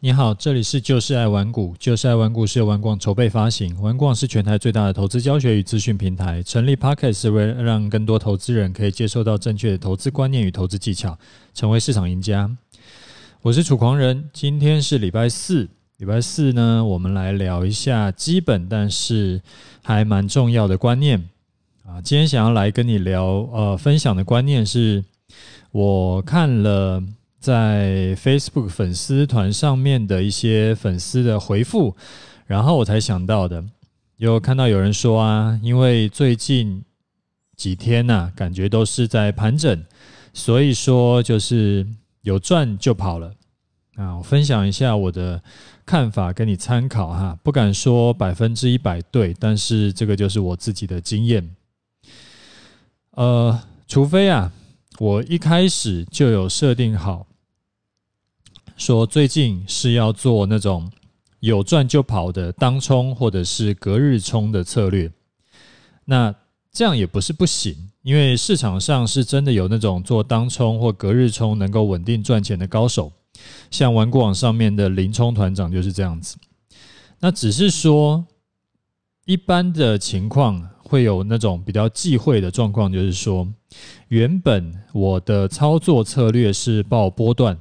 [0.00, 6.40] 你好，这里是就是爱玩股，就是爱玩股是由玩广筹备发行，玩广是全台最大的投资教学与资讯平台。
[6.40, 11.18] 成立 Podcast 是为了让更多投资人可以接受到正确的投资观念与投资技巧，
[11.52, 12.48] 成为市场赢家。
[13.42, 19.42] 我是楚狂人，今天是礼拜四，礼拜四呢，我们来聊一下基本但是
[19.82, 21.28] 还蛮重要的观念
[21.84, 22.00] 啊。
[22.00, 25.04] 今天想要来跟你聊，呃，分享的观念是
[25.72, 27.02] 我看了。
[27.40, 31.96] 在 Facebook 粉丝团上面的一些粉丝的回复，
[32.46, 33.64] 然后我才想到的，
[34.16, 36.82] 有看到有人说啊，因为最近
[37.56, 39.84] 几天呐、感觉都是在盘整，
[40.32, 41.86] 所以说就是
[42.22, 43.32] 有赚就跑了。
[43.94, 45.40] 啊，我分享一下我的
[45.86, 51.48] 看法，跟你参考哈，不敢说百分之一百对，但是这个就是我自己的经验。
[53.12, 54.52] 呃，除非啊，
[54.98, 57.26] 我一开始就有设定好。
[58.78, 60.88] 说最近是要做那种
[61.40, 65.10] 有赚就跑的当冲或者是隔日冲的策略，
[66.04, 66.32] 那
[66.72, 73.12] 这样也不是不行，因为市场上是真的有那种做当冲或隔日冲能够稳定赚钱的高手，
[73.68, 76.36] 像玩股网上面的林冲团长就是这样子。
[77.18, 78.24] 那只是说
[79.26, 83.46] 一般的情况会有那种比较忌讳的状况，就是说
[84.06, 87.58] 原本我的操作策略是报波段。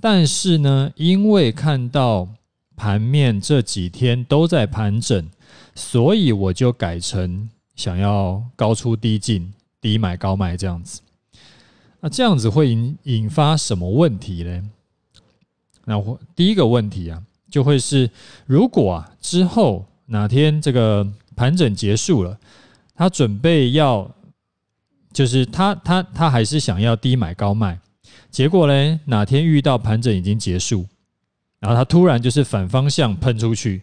[0.00, 2.28] 但是呢，因为看到
[2.76, 5.28] 盘面这几天都在盘整，
[5.74, 11.00] 所以我就改成想要高出低进、低买高卖这样子。
[12.00, 14.62] 那这样子会引引发什么问题呢？
[15.86, 18.10] 那我第一个问题啊，就会是
[18.44, 22.38] 如果啊之后哪天这个盘整结束了，
[22.94, 24.08] 他准备要，
[25.12, 27.80] 就是他他他还是想要低买高卖。
[28.36, 29.00] 结果呢？
[29.06, 30.84] 哪天遇到盘整已经结束，
[31.58, 33.80] 然后它突然就是反方向喷出去，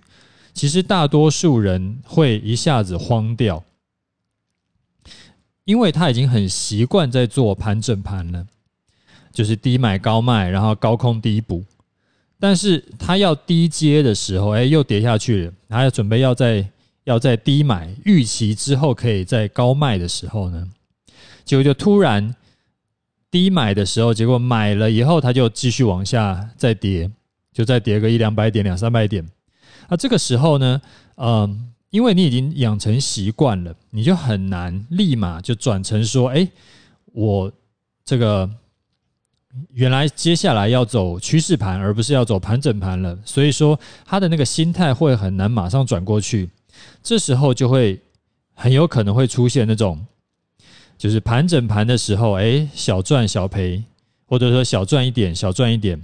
[0.53, 3.63] 其实大多数人会一下子慌掉，
[5.65, 8.45] 因为他已经很习惯在做盘整盘了，
[9.31, 11.65] 就是低买高卖，然后高空低补。
[12.39, 16.63] 但是他要低接的时候，哎，又跌下去了，他要准备要在
[17.05, 20.63] 要在低买预期之后可以在高卖的时候呢，
[21.43, 22.35] 结果就突然。
[23.33, 27.09] 低买的时候，结果买了以后，它就继续往下再跌，
[27.51, 29.27] 就再跌个一两百点、两三百点。
[29.89, 30.79] 那这个时候呢，
[31.15, 36.47] 嗯，因为你已经养成习惯了，你就很难立马就转成说，哎，
[37.05, 37.51] 我
[38.05, 38.47] 这个
[39.71, 43.17] 原来接下来要走趋势盘，而不是要走盘整盘了。
[43.25, 46.47] 所以说，他的那个心态会很难马上转过去。
[47.01, 47.99] 这时候就会
[48.53, 50.05] 很有可能会出现那种。
[51.03, 53.83] 就是盘整盘的时候，哎，小赚小赔，
[54.25, 56.01] 或者说小赚一点，小赚一点。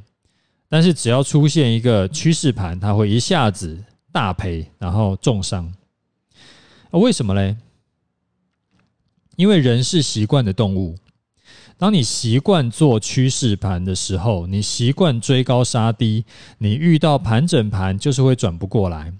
[0.67, 5.73] 但是只要出现一个趋势盘，它会一下子大赔，然后重伤。
[6.91, 7.55] 为什么嘞？
[9.37, 10.97] 因为人是习惯的动物。
[11.77, 16.25] 当你习惯做趋势盘的时候，你习惯追高杀低，
[16.57, 19.13] 你遇到盘整盘就是会转不过来。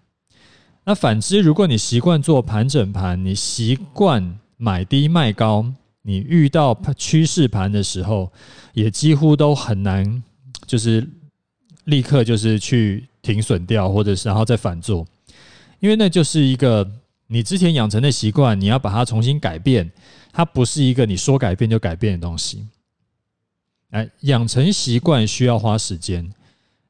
[0.84, 4.38] 那反之，如果你习惯做盘整盘，你习惯。
[4.62, 5.66] 买低卖高，
[6.02, 8.30] 你遇到趋势盘的时候，
[8.74, 10.22] 也几乎都很难，
[10.68, 11.08] 就是
[11.86, 15.08] 立刻就是去停损掉，或者是然后再反做，
[15.80, 16.86] 因为那就是一个
[17.28, 19.90] 你之前养成的习惯，你要把它重新改变，
[20.34, 22.68] 它不是一个你说改变就改变的东西。
[23.92, 26.34] 哎，养成习惯需要花时间，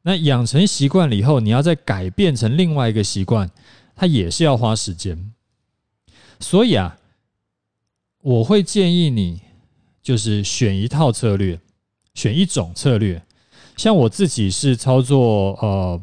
[0.02, 3.48] 那养成习惯了以后，你要再改变成另外一个习惯，
[3.96, 5.32] 它也是要花时间。
[6.40, 6.96] 所以啊。
[8.22, 9.40] 我会建议你，
[10.04, 11.58] 就是选一套策略，
[12.14, 13.22] 选一种策略。
[13.78, 16.02] 像我自己是操作，呃，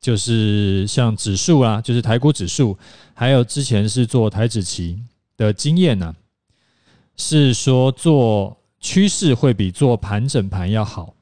[0.00, 2.76] 就是像指数啊，就是台股指数，
[3.14, 4.98] 还有之前是做台指期
[5.36, 6.16] 的经验呢，
[7.16, 11.14] 是说做趋势会比做盘整盘要好，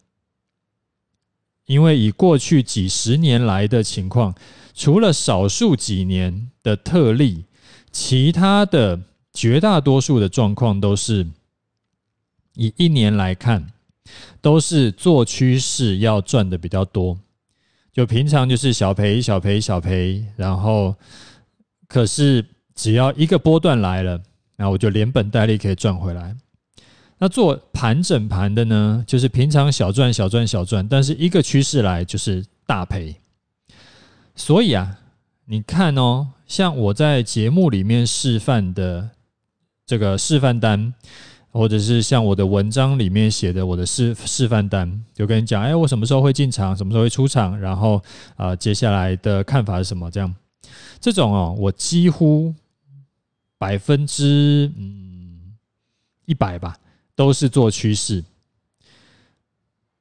[1.66, 4.34] 因为以过去几十年来的情况，
[4.74, 7.44] 除了少数几年的特例，
[7.92, 8.98] 其他的。
[9.36, 11.26] 绝大多数的状况都是
[12.54, 13.66] 以一年来看，
[14.40, 17.18] 都是做趋势要赚的比较多。
[17.92, 20.94] 就平常就是小赔小赔小赔，然后
[21.86, 22.42] 可是
[22.74, 24.18] 只要一个波段来了，
[24.56, 26.34] 那我就连本带利可以赚回来。
[27.18, 33.14] 那做盘整盘的呢，就是平常小赚小赚小赚，但是一个趋势来就是大赔。
[34.34, 34.98] 所以啊，
[35.44, 39.10] 你看哦，像我在节目里面示范的。
[39.86, 40.92] 这个示范单，
[41.52, 48.02] 或者是像我的文章里面写的我的示示范单，就跟你讲，哎，我什么时候会进场，什么时候会出场，然后
[48.34, 50.10] 啊、接下来的看法是什么？
[50.10, 50.34] 这样，
[51.00, 52.52] 这种哦，我几乎
[53.56, 55.54] 百分之嗯
[56.24, 56.76] 一百吧，
[57.14, 58.22] 都是做趋势。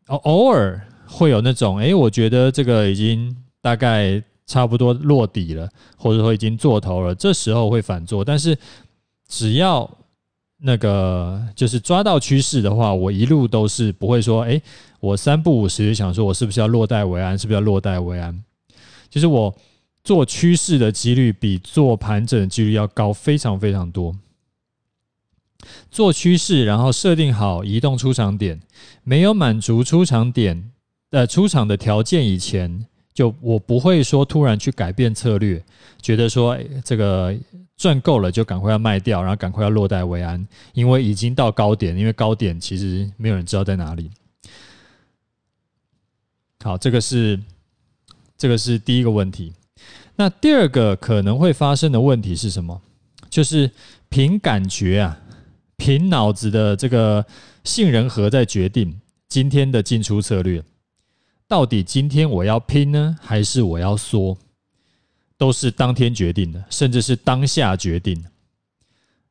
[0.08, 8.26] 哦，偶尔会有那种，哎，我觉得这个已经大概差不多落底了，或者说已经做头了，这时候会反做。
[8.26, 8.56] 但是
[9.28, 9.90] 只要
[10.58, 14.62] 那个就是抓到趋势的话，我一路都是不会说，哎，
[15.00, 17.38] 我三不五时想说，我是不是要落袋为安？
[17.38, 18.44] 是不是要落袋为安？
[19.10, 19.54] 就是我
[20.04, 24.16] 做趋势的几率比做盘整的几率要高非常非常多。
[25.90, 28.62] 做趋势，然后设定好移动出场点，
[29.04, 30.72] 没有满足出场点
[31.10, 35.60] 呃出场的条件以前，就我不会说突然去改变策略，
[36.00, 37.36] 觉得说这个
[37.76, 44.12] 赚够了就赶快要卖掉，然后赶快要落袋为安，因为已经到高点，因为高点其实没有人知道在哪里。
[46.62, 47.40] 好，这个是
[48.38, 49.52] 这个是第一个问题。
[50.16, 52.82] 那第二个可能会发生的问题是什么？
[53.30, 53.72] 就是
[54.10, 55.20] 凭感觉啊。
[55.78, 57.26] 凭脑子的这个
[57.66, 60.64] 杏仁核在决定今天的进出策略，
[61.48, 64.38] 到底今天我要拼呢，还是我要缩，
[65.38, 68.26] 都是当天决定的，甚至是当下决定。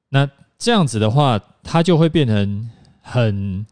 [0.09, 2.71] 那这样子的话，它就会变成
[3.01, 3.67] 很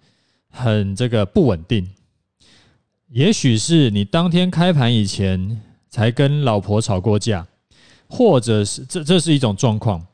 [0.51, 1.89] 很这个不稳定。
[3.09, 7.47] 也许是你当天开盘以前才跟老婆吵过架，
[8.09, 10.05] 或者是这这是一种状况。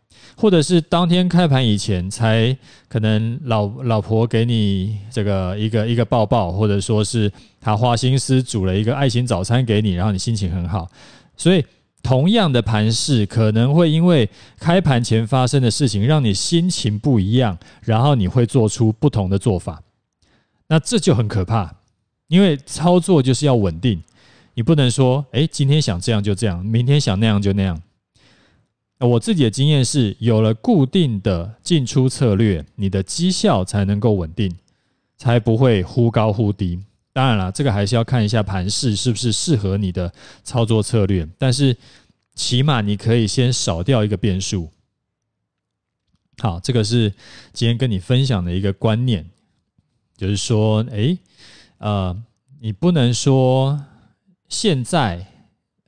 [0.41, 2.57] 或者是当天开盘以前才
[2.89, 7.31] 可能老老婆给你这个一个一个抱抱，或者说是
[7.61, 10.89] 他花心思煮了一个爱心早餐给你，然后你心情很好。
[11.37, 11.65] 所以
[12.05, 14.31] 同样的盘势可能会因为
[14.61, 19.83] 开盘前发生的事情让你心情不一样，然后你会做出不同的做法。
[20.69, 21.75] 那这就很可怕，
[22.29, 24.01] 因为操作就是要稳定，
[24.55, 27.83] 你不能说诶，今天想这样就这样，明天想那样就那样。
[29.01, 34.53] 我自己的经验是，有了固定的进出策略，你的绩效才能够稳定，
[35.17, 36.83] 才不会忽高忽低。
[37.13, 40.13] 当然了，这个还是要看一下盘势是不是适合你的
[40.43, 41.77] 操作策略，但是
[42.35, 44.69] 起码你可以先少掉一个变数。
[46.39, 47.13] 好，这个是
[47.53, 49.25] 今天跟你分享的一个观念，
[50.17, 51.17] 就是说，诶，
[51.79, 52.21] 呃，
[52.61, 53.81] 你不能说
[54.49, 55.25] 现在。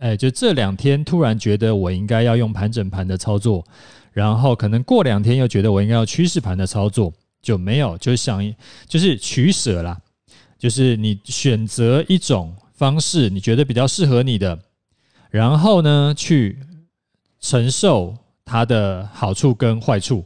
[0.00, 3.62] 哎，就这两天突然觉得我应该要用盘整盘的操作，
[4.12, 7.12] 然后可能过两天又觉得我应该要趋势盘的操作，
[7.42, 8.42] 就没有，就想
[8.88, 10.00] 就是取舍啦，
[10.58, 14.58] 就是你选择一种方式，你觉得比较适合你的，
[15.28, 16.58] 然后呢，去
[17.38, 20.24] 承受它的好处跟坏处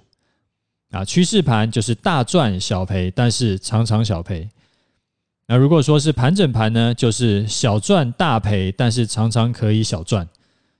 [0.92, 1.04] 啊。
[1.04, 4.48] 趋势盘就是大赚小赔，但是常常小赔。
[5.46, 10.26] 那如果说是盘整盘呢，就是小赚大赔，但是常常可以小赚。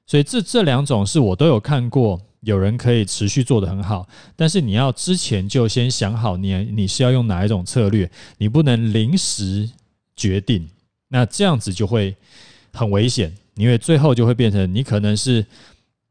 [0.07, 4.07] 所以这这两种是我都有看过，有人可以持续做得很好。
[4.37, 9.69] 但是你要之前就先想好你，你是要用哪一种策略，你不能临时
[10.17, 10.69] 决定。
[11.09, 12.17] 那这样子就会
[12.73, 15.45] 很危险，因为最后就会变成你可能是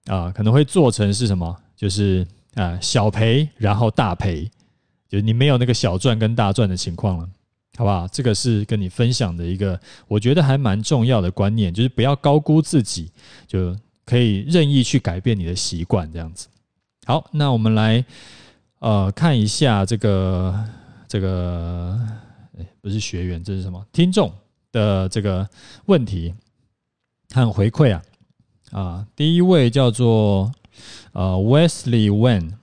[0.05, 4.49] 啊，可能会做成是什么，就是啊小赔然后大赔，
[5.09, 7.29] 就是你没有那个小赚跟大赚的情况了。
[7.75, 8.07] 好不好？
[8.09, 13.11] 这个是跟你分享的一个，我觉得还蛮重要的观念，就是不要高估自己，
[13.47, 16.47] 就可以任意去改变你的习惯，这样子。
[17.05, 18.05] 好，那我们来
[18.77, 20.63] 呃看一下这个
[21.07, 21.99] 这个，
[22.79, 23.83] 不是学员，这是什么？
[23.91, 24.31] 听众
[24.71, 25.49] 的这个
[25.85, 26.31] 问题
[27.33, 28.01] 和回馈啊
[28.71, 30.51] 啊，第一位叫做
[31.13, 32.53] 呃 Wesley Wen，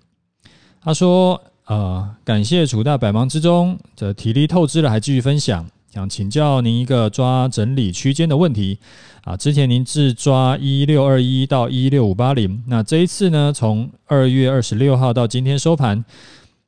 [0.81, 1.43] 他说。
[1.71, 5.65] 啊、呃，感谢楚大百忙之中的体力透支了，还继续分享。
[5.89, 8.81] 想请教您一个抓整理区间的问题
[9.23, 9.37] 啊。
[9.37, 16.05] 之前您是抓一六二一到一六五八零，那这一次呢，从二月二十六号到今天收盘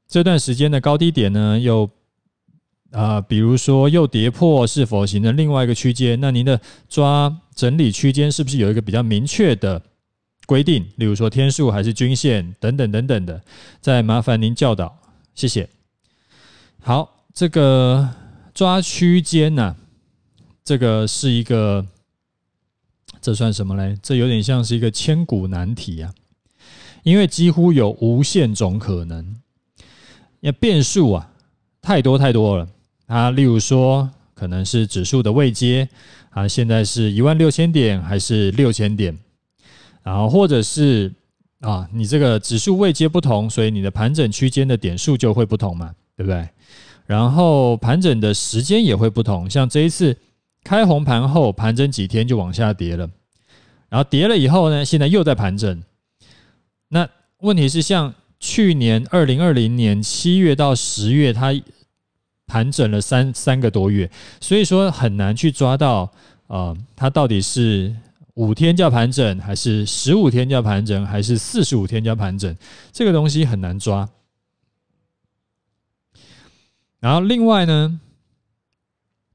[0.06, 1.90] 这段时间的高低点呢，又
[2.92, 6.20] 啊、比如说又跌破，是否形成另外一个区间？
[6.20, 9.82] 那您的抓整理区间是不是有一个比较明确的？
[10.46, 13.42] 规定，例如说天数还是均线等等等等的，
[13.80, 14.98] 再麻烦您教导，
[15.34, 15.68] 谢谢。
[16.80, 18.08] 好，这个
[18.52, 19.76] 抓区间呢，
[20.64, 21.86] 这个是一个，
[23.20, 23.96] 这算什么嘞？
[24.02, 26.12] 这有点像是一个千古难题啊，
[27.04, 29.36] 因为几乎有无限种可能，
[30.40, 31.30] 那变数啊
[31.80, 32.68] 太多太多了
[33.06, 33.30] 啊。
[33.30, 35.88] 例如说，可能是指数的位阶
[36.30, 39.16] 啊，现在是一万六千点还是六千点？
[40.02, 41.12] 然后，或者是
[41.60, 45.94] 啊，你这个指数位阶不同，所以你的盘整区间的点数就会不同嘛。
[46.14, 46.46] 对不对？
[47.06, 50.14] 然后盘整的时间也会不同，像这一次
[50.62, 53.08] 开红盘后盘整几天就往下跌了，
[53.88, 55.82] 然后跌了以后呢，现在又在盘整。
[56.88, 61.58] 那问题是，像去年二零二零年七月到十月，它
[62.46, 66.12] 盘整了三三个多月，所以说很难去抓到，
[66.46, 67.92] 呃，它到底是
[68.34, 72.56] 五天叫盘整，还是十五天叫盘整，还是四十五天叫盘整，
[72.92, 74.08] 这个东西很难抓。
[76.98, 78.00] 然后另外呢，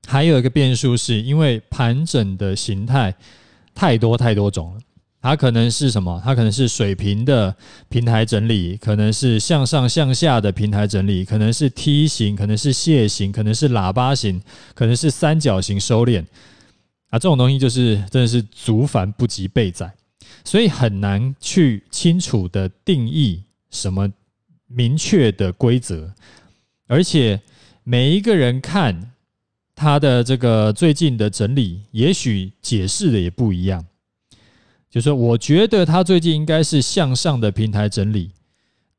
[0.08, 3.13] 还有一个变数，是因为盘整的形态
[3.75, 4.82] 太多太多种了。
[5.20, 6.22] 它可能是什么？
[6.24, 7.54] 它可能是水平的
[7.89, 14.42] 平台整理，可能是向上向下的平台整理，可能是梯形，可能是楔形，可能是喇叭形，
[14.74, 16.24] 可能是三角形收敛。
[17.10, 19.92] 啊，这种东西就是真的是族繁不及备载，
[20.44, 24.12] 所以很难去清楚的定义什么
[24.68, 26.14] 明确的规则，
[26.88, 27.40] 而且。
[27.90, 29.14] 每一个人看
[29.74, 33.82] 他的这个最近的整理，也许解释的也不一样。
[34.90, 38.32] 就是说，我觉得他最近应该是向上的平台整理，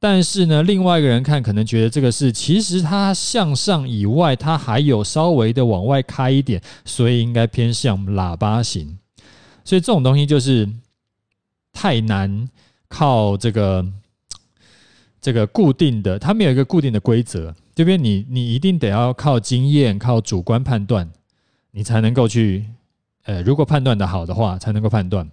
[0.00, 8.98] 但是呢，另外一个人看可能觉得这个是其实它向上以外，它还有稍微的往外开一点，所以应该偏向喇叭形。
[9.64, 10.68] 所以这种东西就是
[11.72, 12.48] 太难
[12.88, 13.84] 靠这个
[15.20, 17.54] 这个固定的，它没有一个固定的规则。
[17.74, 21.10] 这边你你一定得要靠经验、靠主观判断，
[21.72, 22.64] 你才能够去，
[23.24, 25.28] 呃，如果判断的好的话，才能够判断。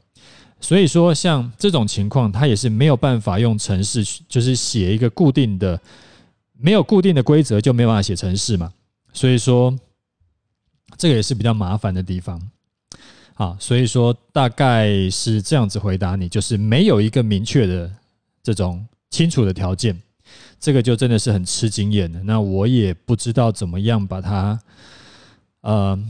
[0.66, 5.80] 所以说，像这种情况，它也是没有办法用程式，就是写一个固定的，
[6.58, 8.74] 没有固定的规则，就没有办法写程式嘛。
[9.14, 9.78] 所以说，
[10.98, 12.42] 这个也是比较麻烦的地方。
[13.36, 17.92] 好，所以说大概是这样子回答你，就是没有一个明确的
[18.42, 19.96] 这种清楚的条件。
[20.60, 24.60] 这个就真的是很吃经验的，那我也不知道怎么样把它，
[25.62, 26.04] 呃，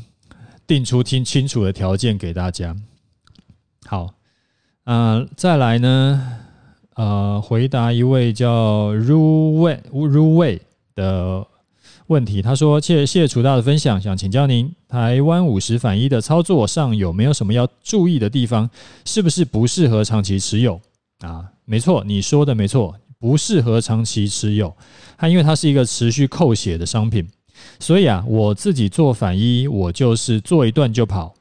[0.66, 2.74] 定出听清楚的条件给大家。
[3.86, 4.14] 好，
[4.86, 6.22] 呃，再来呢，
[6.94, 10.60] 呃，回答一位叫 Ruwei Ruwei
[10.94, 11.46] 的
[12.06, 12.40] 问题。
[12.40, 18.70] 他说：“谢谢楚大的分享，想请教您，台湾五十反一的操作上有没有什么要注意的地方？
[19.06, 20.80] 是不是不适合长期持有？”
[21.26, 22.96] 啊，没错，你说的没错。
[23.18, 24.72] 不适合长期持有，
[25.18, 27.28] 它因为它是一个持续扣血的商品，
[27.80, 31.34] 所以啊，我自己做反一，我就是做一段就跑，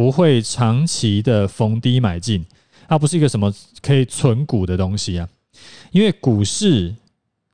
[0.00, 2.42] 不会长期的逢低买进。
[2.88, 3.52] 它不是一个什么
[3.82, 5.28] 可以存股的东西啊，
[5.90, 6.94] 因为股市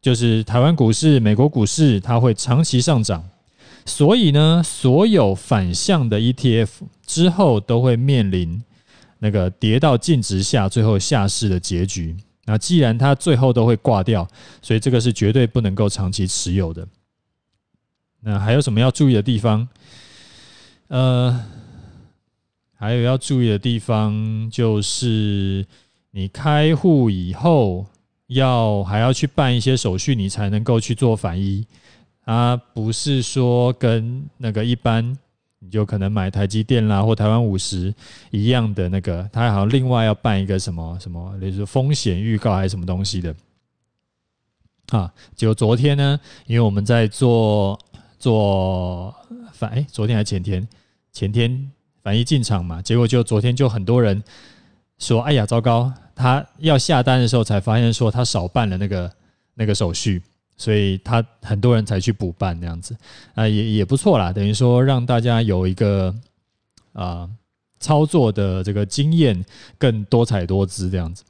[0.01, 3.29] 就是台湾股市、美国股市，它会长期上涨，
[3.85, 6.69] 所以呢，所有反向的 ETF
[7.05, 8.63] 之后都会面临
[9.19, 12.17] 那个跌到净值下，最后下市的结局。
[12.45, 14.25] 那既然它最后都会挂掉，
[14.63, 16.87] 所以这个是绝对不能够长期持有的。
[18.21, 19.67] 那还有什么要注意的地方？
[20.89, 21.45] 呃，
[22.77, 25.67] 还有要注意的地方就是，
[26.11, 27.87] 你开户以后
[28.29, 31.67] 要还要去办一些手续，你才能够去做反一。
[32.25, 35.17] 它不是说跟那个一般。
[35.59, 37.93] 你就可能买台积电啦，或台湾五十
[38.31, 43.35] 一样的那个，他好像另外要办一个什么什么，类似风险预告还是什么东西的
[44.91, 45.13] 啊？
[45.35, 47.77] 就昨天呢，因为我们在做
[48.19, 49.13] 做
[49.55, 50.69] 反，哎，昨天还是前天，
[51.11, 51.73] 前天
[52.07, 54.23] 反一进场嘛，结果就昨天就很多人
[55.01, 59.11] 说，哎呀，糟糕，他要下单的时候才发现说他少办了那个
[59.55, 60.23] 那个手续。
[60.57, 62.97] 所以他很多人才去补办那样子，
[63.35, 66.15] 啊，也也不错啦，等于说让大家有一个
[66.93, 67.29] 啊
[67.81, 69.45] 操作的这个经验
[69.77, 71.25] 更多彩多姿这样子。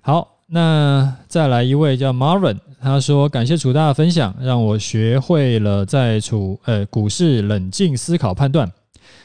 [0.00, 8.72] 好，那再来一位叫 Marvin，他说感谢楚大的分享，让我学会了在处呃股市冷静思考判断，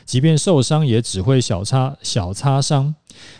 [0.05, 2.93] 即便受伤也只会小擦小擦伤。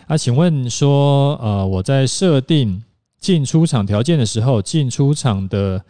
[0.07, 2.83] 啊，请问说呃我在设定。
[3.17, 5.83] 进出场条件的时候，进出场的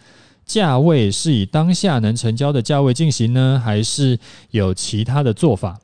[0.45, 4.17] 价位是以当下能成交的价位进行呢，还是
[4.51, 5.77] 有其他的做法？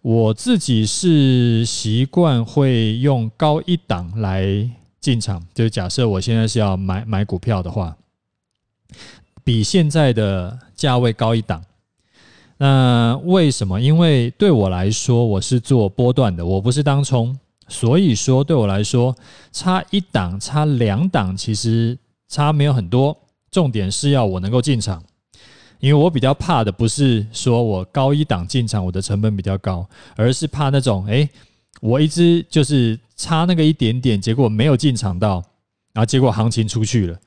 [0.00, 4.66] 我自己是习惯会用高一档来
[4.98, 7.94] 进场，就假设我现在是要买买股票的话，
[9.44, 11.62] 比现在的价位高一档。
[12.56, 13.80] 那为什么？
[13.80, 17.36] 因为对我来说，我是做波段的，我不是当冲。
[17.66, 19.16] 所以说，对我来说，
[19.50, 23.16] 差一档、差两档，其实差没有很多。
[23.50, 25.02] 重点是要我能够进场，
[25.80, 31.28] 因为我比较怕的不是说我高一档进场，我的成本比较高，而是怕那种，诶，
[31.80, 35.36] 我一直就是差那个一点点，结果没有进场到，
[35.92, 37.18] 然后结果行情出去了，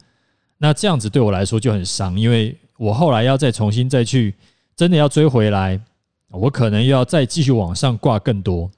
[0.58, 4.36] 那这样子对我来说就很伤，因为我后来要再重新再去
[4.78, 5.82] 真的要追回来，
[6.30, 8.70] 我可能又要再继续往上挂更多，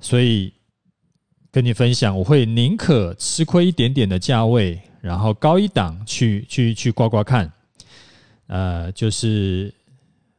[0.00, 0.50] 所以
[1.52, 7.52] 跟你分享，我会宁可吃亏一点点的价位，然后高一档去去去挂挂看，
[8.46, 9.72] 呃，就是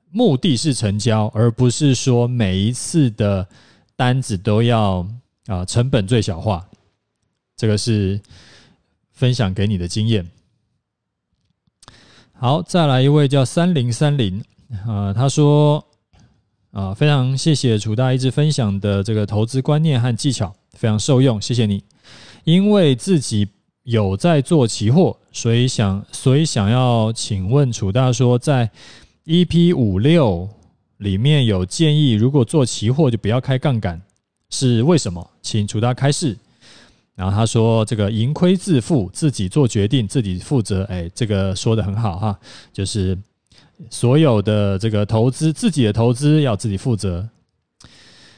[0.10, 3.48] 目的是成交，而不是说每一次的
[3.96, 5.08] 单子都要
[5.46, 6.68] 啊、成本最小化，
[7.56, 8.20] 这个是
[9.12, 10.28] 分享给你的经验。
[12.34, 14.44] 好，再来一位叫三零三零。
[14.88, 15.84] 啊，他说
[16.72, 21.84] 啊，非常谢谢楚大一直分享的这个投资观念和技巧，非常受用，谢谢你。
[22.44, 23.48] 因为自己
[23.84, 28.70] 有在做期货，所以想所以想要请问楚大说，在
[29.26, 30.50] EP 五六
[30.98, 34.02] 里面有建议，如果做期货就不要开杠杆，
[34.50, 35.30] 是为什么？
[35.42, 36.38] 请楚大开示。
[37.14, 42.40] 然后他说：“这个盈亏自负，自己做决定，自己负责。”哎，这个说的很好哈，
[42.74, 43.16] 就是
[43.90, 47.30] 所有的这个投资，自己的投资要自己负责。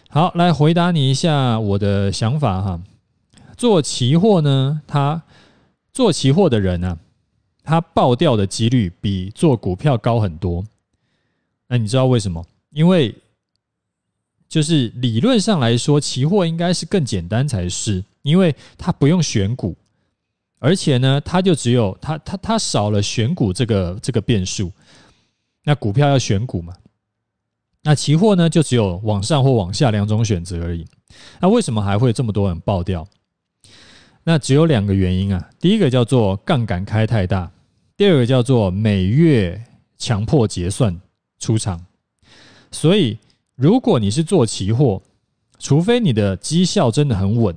[0.09, 2.81] 好，来回答你一下我的想法哈。
[3.57, 5.23] 做期货呢，他
[5.91, 6.97] 做期货的人、啊，
[7.63, 10.63] 他爆掉的几率比做股票高很多。
[11.67, 12.45] 那你知道为什么？
[12.71, 13.15] 因为
[14.47, 18.03] 就是理论上来说，期货应该是更简单才是。
[18.23, 19.75] 因为它不用选股，
[20.57, 24.71] 而且呢，它就只有它它它少了选股这个这个变数。
[25.63, 26.73] 那股票要选股嘛？
[27.83, 30.85] 那期货呢，就只有往上或往下两种选择而已。
[31.41, 33.05] 那为什么还会这么多人爆掉？
[34.23, 35.49] 那只有两个原因啊。
[35.59, 37.51] 第一个叫做杠杆开太大，
[37.97, 39.61] 第二个叫做每月
[39.97, 40.97] 强迫结算
[41.39, 41.85] 出场。
[42.71, 43.17] 所以，
[43.55, 45.01] 如果你是做期货，
[45.59, 47.55] 除非你的绩效真的很稳。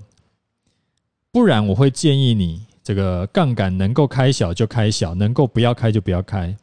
[1.30, 6.56] 不然我会建议你，这个杠杆能够开小就开小，能够不要开就不要开。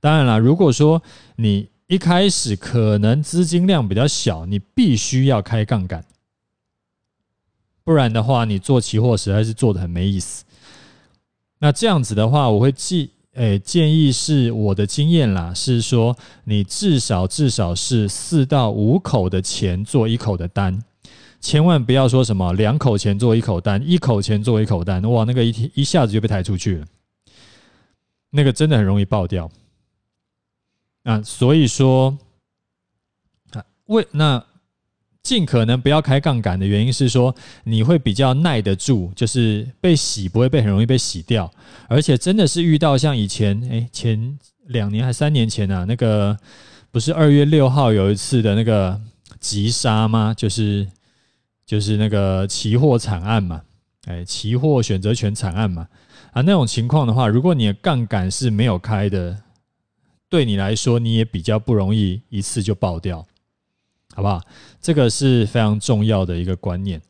[0.00, 1.02] 当然了，如果说
[1.36, 6.04] 你一开始可能资金量比较小，你必须要开杠杆，
[7.82, 10.44] 不然的话，你做期货实在是做得很没意思。
[11.60, 20.82] 那这样子的话，我会记，诶，建议是我的经验啦，是说你至少至少是四到五口的钱做一口的单。
[21.40, 26.86] 千万不要说什么两口钱做一口单，一口钱做一口单，哇，那个一一下子就被抬出去了，
[28.30, 29.50] 那个真的很容易爆掉。
[31.08, 32.18] 啊，所以说，
[33.52, 34.44] 啊，为那
[35.22, 41.50] 尽可能不要开杠杆的原因是说，你会比较耐得住，就是被洗不会被很容易被洗掉，
[41.88, 46.36] 而且真的是遇到像以前，哎，前两年还三年前啊，那个
[46.90, 49.00] 不是二月六号有一次的那个
[49.40, 50.34] 急杀吗？
[50.34, 50.86] 就是。
[51.68, 53.60] 就是那个期货惨案嘛，
[54.06, 55.86] 哎，期货选择权惨案嘛，
[56.32, 59.36] 啊，那种情况的话，如果你的杠杆是没有开的，
[60.28, 63.26] 对你来说你也比较不容易一次就爆掉，
[64.14, 64.40] 好不好？
[64.80, 67.00] 这个是非常重要的一个观念。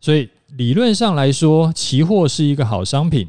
[0.00, 3.28] 所以理论上来说，期货是一个好商品，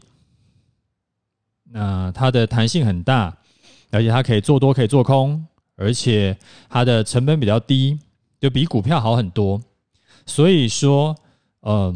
[1.71, 3.37] 那它的弹性很大，
[3.89, 6.37] 而且它可以做多可以做空，而且
[6.69, 7.97] 它的成本比较低，
[8.39, 9.61] 就比股票好很多。
[10.25, 11.15] 所以说，
[11.61, 11.95] 呃，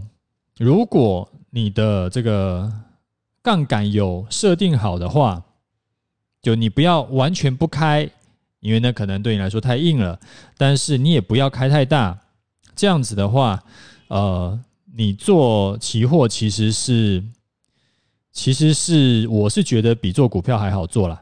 [0.58, 2.72] 如果你的这个
[3.42, 5.44] 杠杆有设定好的话，
[6.42, 8.10] 就你不要完全不开，
[8.60, 10.20] 因为那可能对你来说太硬了。
[10.58, 12.20] 但是你也不要开太大，
[12.76, 13.64] 这样子的话，
[14.08, 14.60] 呃，
[14.96, 17.24] 你做期货其实是，
[18.32, 21.22] 其实是我是觉得比做股票还好做啦。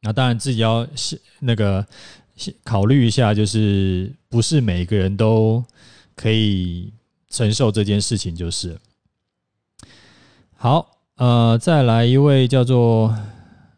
[0.00, 1.86] 那当然自己要是那个。
[2.64, 5.62] 考虑一下，就是不是每个人都
[6.16, 6.92] 可以
[7.28, 8.76] 承受这件事情，就是
[10.56, 11.01] 好。
[11.22, 13.14] 呃，再来一位叫做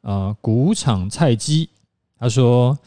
[0.01, 1.69] 呃谷场菜鸡，
[2.19, 2.79] 他说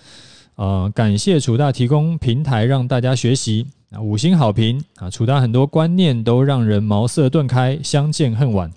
[0.55, 8.71] 呃感谢楚大提供平台让大家学习啊，五星好评啊，楚大很多观念都让人茅塞顿开，相见恨晚。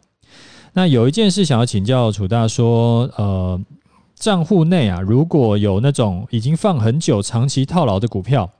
[0.74, 3.58] 那有一件事想要请教楚大说，呃。
[4.16, 8.50] 账户内啊，如果有那种已经放很久、长期套牢的股票，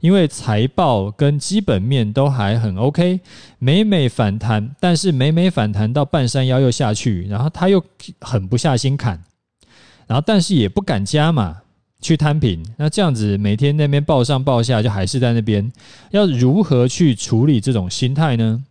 [0.00, 3.20] 因为财报跟基本面都还很 OK，
[3.58, 7.84] 每每反弹，但是每每反弹到半山腰又下去，然后他又
[8.20, 9.22] 狠不下心砍，
[10.06, 11.58] 然后但是也不敢加码
[12.00, 15.72] 去摊平，那这样子每天那边报上报下，就还是在那边，
[16.10, 18.64] 要如何去处理这种心态呢？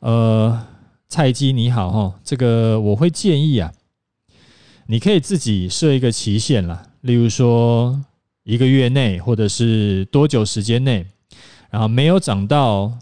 [0.00, 0.66] 呃，
[1.08, 3.72] 菜鸡你好哈，这个我会建议啊。
[4.86, 8.04] 你可以自己设一个期限啦，例如说
[8.44, 11.04] 一个月内，或者是多久时间内，
[11.70, 12.92] 然后没有涨到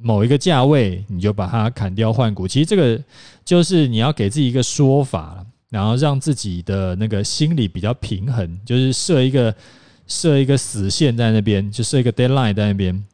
[0.00, 2.48] 某一个价位，你就把它砍掉换股。
[2.48, 3.00] 其实这个
[3.44, 9.54] 就是你要给自己一个说法，然后让自己的那个心理比较平衡，就是设一个
[10.06, 13.04] 设一个死线在那边，就设一个 deadline 在那边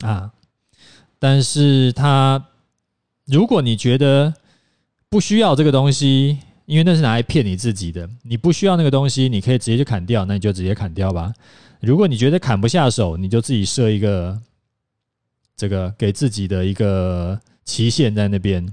[0.00, 0.32] 啊。
[1.18, 2.42] 但是它，
[3.26, 4.32] 如果你觉得
[5.10, 6.38] 不需要这个东西，
[6.70, 11.32] 因为那是拿来骗你自己的，你不需要那个东西，你可以直接就砍掉，那你就直接砍掉吧。
[11.80, 14.40] 如果你觉得砍不下手，你就自己设一个。
[15.56, 18.66] 这个给自己的一个期限在那边，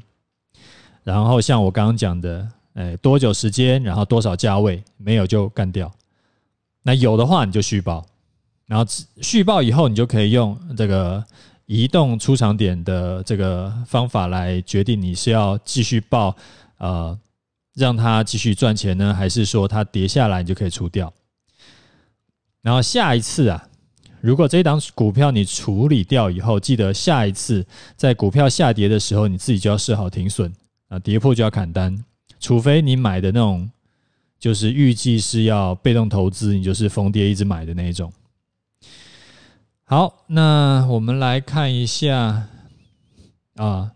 [1.03, 5.91] 然后像我刚刚讲的，哎，多久时间，然后多少价位，没有就干掉。
[6.83, 8.05] 那有的话你就续报，
[8.67, 8.89] 然后
[9.21, 11.21] 续报以后，你就可以用这个
[11.65, 16.33] 移动出场点的这个方法来决定你是要继续报，
[16.77, 17.19] 呃，
[17.77, 21.13] 让它继续赚钱呢，还是说它跌下来你就可以出掉。
[22.61, 23.63] 然后下一次啊。
[24.19, 30.51] 如果这一档股票你处理掉以后，记得下一次在股票下跌的时候，你自己就要设好停损
[30.87, 32.03] 啊，跌破就要砍单，
[32.39, 33.69] 除非你买的那种
[34.39, 38.11] 就是预计是要被动投资，你就是逢跌一直买的那一种。
[39.83, 42.47] 好，那我们来看一下
[43.55, 43.91] 啊，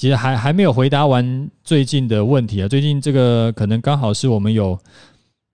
[0.00, 4.78] 其实还还没有回答完最近的问题啊，最近这个可能刚好是我们有。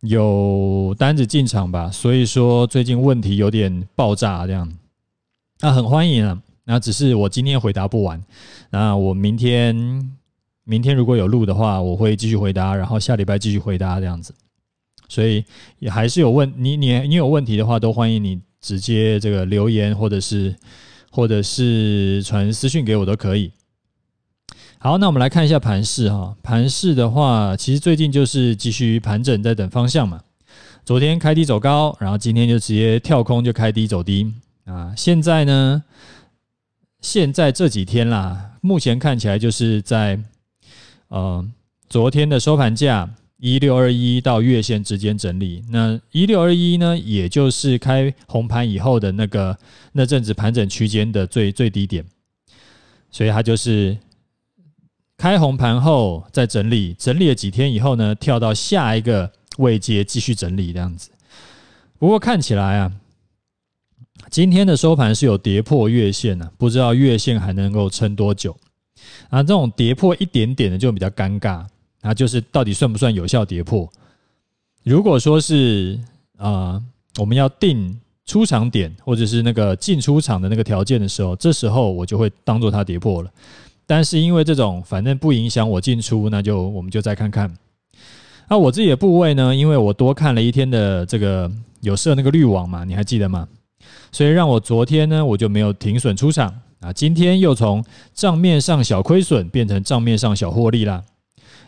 [0.02, 4.70] 有单子进场吧，所以说最近问题有点爆炸这样，
[5.60, 6.40] 那很欢迎啊。
[6.64, 8.22] 那只是我今天回答不完，
[8.70, 9.74] 那我明天
[10.62, 14.32] 明天如果有录的话，我会继续回答，然后下礼拜继续回答这样子。
[15.08, 15.42] 所以
[15.80, 20.54] 也还是有问你你你有问题的话，都欢迎你直接这个留言或者是
[21.10, 23.50] 或者是传私讯给我都可以。
[24.86, 26.36] 好，那我们来看一下盘势哈。
[26.44, 30.22] 盘势的话，其实最近就是继续盘整，在等方向嘛。
[30.84, 34.32] 昨天开低走高，然后今天就直接跳空，就开低走低
[34.64, 34.94] 啊。
[34.96, 35.82] 现在呢，
[37.00, 40.20] 现在这几天啦，目前看起来就是在
[41.08, 41.44] 呃
[41.88, 45.64] 昨天的收盘价一六二一到月线之间整理。
[45.68, 49.58] 那一六二一呢，也就是开红盘以后的那个
[49.90, 52.04] 那阵子盘整区间的最最低点，
[53.10, 53.98] 所以它就是。
[55.16, 61.10] 开红盘后再整理，整理了几天以后呢，跳到下一个位阶继续整理这样子。
[61.98, 62.92] 不过看起来啊，
[64.30, 68.54] 今天的收盘是有跌破月线啊，不知道月线还能够撑多久。
[69.30, 71.64] 啊，这种跌破一点点的就比较尴尬
[72.02, 73.90] 啊，就是到底算不算有效跌破？
[74.82, 75.98] 如果说是
[76.36, 76.80] 啊，
[77.18, 83.30] 我们要定出场点或者是那个进出场的那个条件的时候，这时候我就会当做它跌破了。
[83.86, 87.56] 但是因为这种反正不影响我进出，那就我们就再看看。
[88.48, 89.54] 那我自己的部位呢？
[89.54, 91.50] 因为我多看了一天的这个
[91.82, 93.46] 有设那个滤网嘛，你还记得吗？
[94.10, 96.92] 所以让我昨天呢，我就没有停损出场啊。
[96.92, 101.04] 今天又从账面上小亏损变成账面上小获利啦。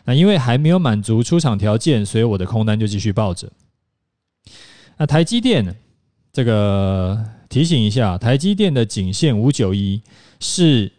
[0.05, 3.49] 那因为还没有满足出场条件，所以我的空单就继续抱着。
[4.97, 5.77] 那台积电
[6.33, 10.03] 这个提醒一下，台积电的颈线五九一
[10.41, 10.93] 是。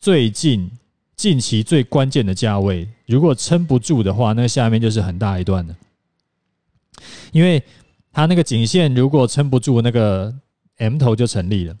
[0.00, 0.70] 最近
[1.16, 5.74] 近期最关键的价位，如果撑不住的话，那下面就是很大一段的。
[7.32, 7.62] 因为
[8.12, 10.32] 它那个颈线如果撑不住，那个
[10.78, 11.74] M 头就成立了。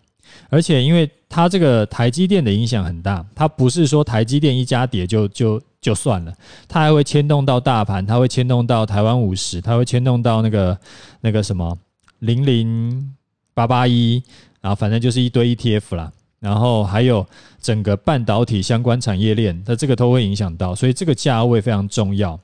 [0.50, 6.34] 而且因为它这个台积电的影响很大，它不是说台积电一家跌就就就算了，
[6.66, 10.78] 它还会牵动到大盘，它会牵动到台湾五十，它会牵动到那个
[11.20, 11.78] 那个什么
[12.18, 13.14] 零零
[13.54, 14.22] 八八一，
[14.60, 16.12] 然后反正就是一堆 ETF 啦。
[16.38, 17.26] 然后还有
[17.60, 22.38] 整个半导体相关产业链，那这个都会影响到，所以这个价位非常重要。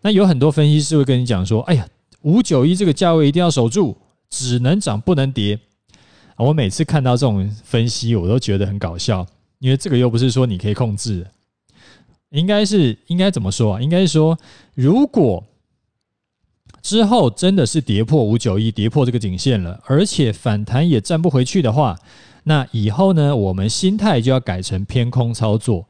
[0.00, 1.86] 那有很多分析师会跟你讲说：“哎呀，
[2.22, 3.96] 五九一这个价位一定要守住，
[4.30, 5.58] 只能涨不能跌。”
[6.38, 9.26] 我每次看到这种分析，我都觉得很搞笑，
[9.58, 11.30] 因为这个又不是说你可以控制的，
[12.30, 13.80] 应该是应该怎么说啊？
[13.80, 14.38] 应该是说，
[14.74, 15.44] 如果
[16.80, 21.98] 之后真的是跌破五九一，跌破这个颈线了，而且反弹也站不回去的话。
[22.48, 25.86] 那以后呢，我们心态就要改成偏空操作。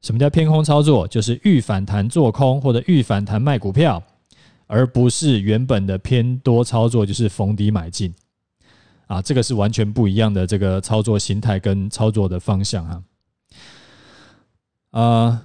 [0.00, 1.06] 什么叫偏空操作？
[1.06, 4.02] 就是预反弹做空，或者预反弹卖股票，
[4.66, 8.12] 而不是原本的偏多操作，就是逢低买进。
[9.06, 13.02] 啊，这个是完全不一样的这个操作心态跟操作的方向哈。
[14.90, 15.42] 啊。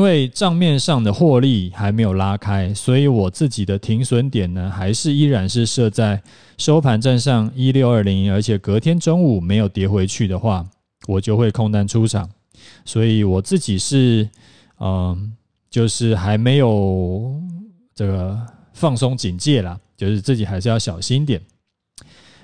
[0.00, 6.22] 因为账面上的获利还没有拉开，所以我自己的停损点呢，还是依然是设在
[6.56, 10.64] 收盘站上一六二零，而且隔天中午没有跌回去的话，
[11.06, 12.26] 我就会空单出场。
[12.86, 14.26] 所以我自己是，
[14.78, 15.34] 嗯，
[15.68, 17.38] 就是还没有
[17.94, 18.40] 这个
[18.72, 21.38] 放松警戒啦，就是自己还是要小心点。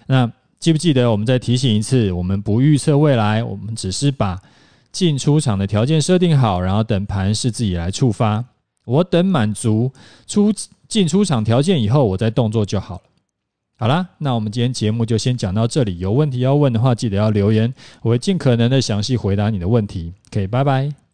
[0.07, 2.13] 那记不记得我们再提醒一次？
[2.13, 4.39] 我们不预测未来，我们只是把
[4.97, 8.43] 进出场的条件设定好，然后等盘势自己来触发。
[8.87, 9.93] 我等满足
[10.27, 10.51] 出
[10.89, 13.03] 进出场条件以后，我再动作就好了。
[13.79, 15.99] 好啦，那我们今天节目就先讲到这里。
[15.99, 20.15] 有问题要问的话，记得要留言，我会尽可能的详细回答你的问题。
[20.31, 21.06] 可以，拜拜。